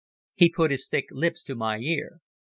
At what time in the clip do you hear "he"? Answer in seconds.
0.33-0.49